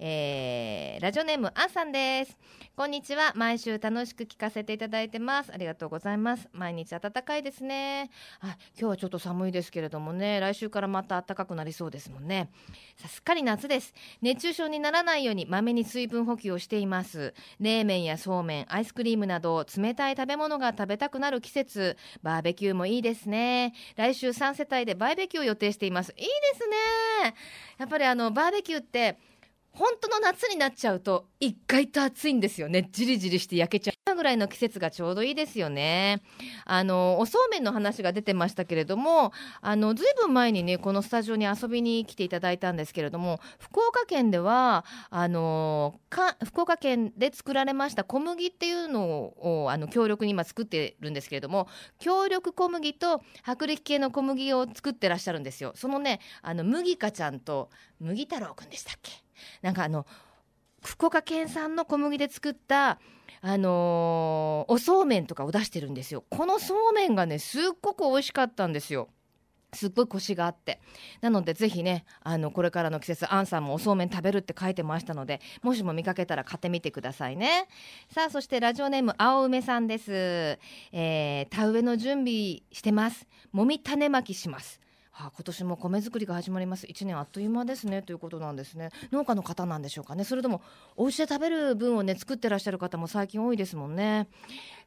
[0.00, 2.36] えー、ラジオネームあんさんです。
[2.78, 3.32] こんにちは。
[3.34, 5.52] 毎週楽しく聞かせていただいてます。
[5.52, 6.48] ありがとうございます。
[6.52, 8.08] 毎日暖かいですね。
[8.40, 10.38] あ今日はちょっと寒いですけれどもね。
[10.38, 12.50] 来週からまた暖かくなりそうですもんね。
[12.96, 13.94] さすっかり夏です。
[14.22, 17.34] 熱中症にならないようにまめに水分補給をしています。
[17.58, 21.96] 冷麺やそうめんアイスクリームなど冷たい食べ物が食べたくなる季節。
[22.22, 23.74] バーベキューもいいですね。
[23.96, 26.12] 来週3世帯でバーベキューを予定しています。
[26.16, 27.34] いいですね。
[27.78, 29.18] やっぱりあのバーベキューって
[29.78, 32.88] 本当の夏になっちゃうと意外と暑いんですよね。
[32.90, 36.20] じりじりして焼けちゃう今ぐらいの季節がちょうどいいですよね。
[36.64, 51.68] あのおそうめんの話が出てましたけれどもあのずいぶん前にねこのスタジオに遊びに来ていただいたんですけれども福岡県ではあのか福岡県で作られました小麦っていうのをあの強力に今作ってるんですけれども
[52.00, 55.72] 強力小麦と薄力系の小麦を作ってらっしゃるんですよ。
[55.76, 57.70] そのねあの麦香ちゃんと
[58.00, 59.27] 麦太郎くんでしたっけ？
[59.62, 60.06] なんかあの
[60.84, 62.98] 福岡県産の小麦で作った
[63.40, 66.24] あのー、おそうめんとかを出してるんですよ。
[66.28, 69.08] このそうめんがねすっごく美味しかったんですよ。
[69.72, 70.80] すっごいコシがあって。
[71.20, 77.68] なのでぜひねあのこれからの季節アンさんもおそうめん食べるって書いてましたのでもしも見かけたら買ってみてくださいね。
[78.08, 83.26] さあそしてラジオネーム青梅さんです、えー、田植えの準備してます。
[83.52, 84.80] もみ種まきします。
[85.18, 86.86] はあ、今年も米作りが始まります。
[86.86, 88.02] 1年あっという間ですね。
[88.02, 88.90] ということなんですね。
[89.10, 90.22] 農家の方なんでしょうかね。
[90.22, 90.62] それとも
[90.96, 94.28] お家で食べる分をね作ってらっしゃる方も最近多いですもんね。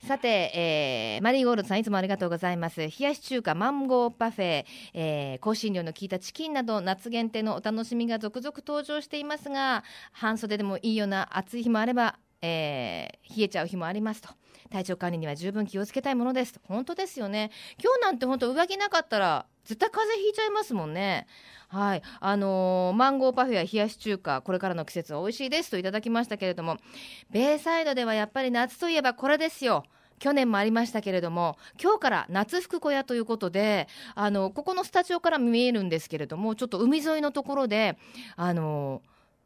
[0.07, 2.79] さて、えー、マリーゴールドさんいつもありがとうございます。
[2.79, 14.29] 冷やし中華マンゴーパフェ、えー、香辛料の効いたチキンなど夏限定のお楽しみが続々登場していますが半袖でもいいような暑い日もあればえー、冷えちゃう日もありますと。
[14.71, 16.59] 体調管理には十分気をつけたいものですと。
[16.67, 17.51] 本当ですよね。
[17.81, 21.27] 今日なんて本当上着なかったら絶対風邪ひいちゃいますもんね。
[21.67, 22.01] はい。
[22.19, 26.77] あのー、マンゴーパフェや冷やし中華これからの季節は美味しいですといただきましたけれども。
[27.29, 29.83] ベイサイドではやっぱり夏といえばこれですよ。
[30.19, 31.57] 去年もありましたけれども。
[31.81, 37.97] 今日から夏服小屋ということであのここのスタジオから見えるんですけれどもちょっと海沿いのところで
[38.35, 39.01] あの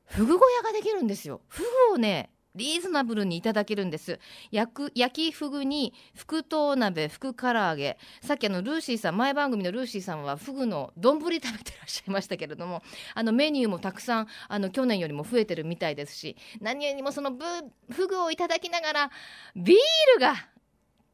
[0.06, 1.42] フグ小屋ができるんですよ。
[1.48, 4.20] フグをねリーズナブルにいただけるんです。
[4.52, 7.98] 焼きふぐに福糖鍋福唐揚げ。
[8.22, 12.82] さっきあのルーシーさん前番組のルーシーさんはフグの丼食べてらっしゃいましたけれども
[13.14, 17.32] あのメニューもたくさんあの去年よりも増えてるみたいですし何よりもその
[17.90, 19.12] フグをいただきながら
[19.56, 19.78] ビー
[20.16, 20.36] ルが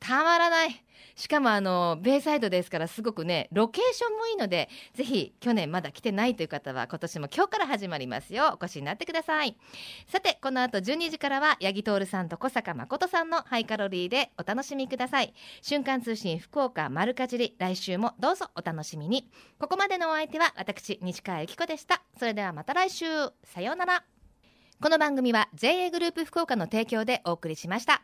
[0.02, 0.84] たまらない。
[1.16, 8.58] しかもあのベイサイドですからすごくねロケーションもいいのでぜひ去年まだ来てないという方は今年も今日から始まりますよ。
[8.60, 9.56] お越しになってください。
[10.08, 15.34] さてこの後12時からは八木徹さんと小坂誠さんのハイカロリーでお楽しみください。
[15.62, 19.30] 瞬間通信福岡丸かじり来週もどうぞお楽しみに。
[19.60, 22.02] ここまでのお相手は私西川由紀子でした。
[22.18, 23.06] それではまた来週。
[23.44, 24.04] さようなら。
[24.82, 28.02] この番組は JA グループ福岡の提供でお送りしました。